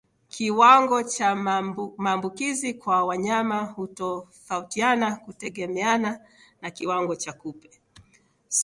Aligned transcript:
Kiwango 0.29 1.03
cha 1.03 1.35
maambukizi 1.97 2.73
kwa 2.73 3.03
wanyama 3.05 3.59
hutofautiana 3.63 5.15
kutegemeana 5.15 6.19
na 6.61 6.71
kiwango 6.71 7.15
cha 7.15 7.33
kupe 7.33 7.69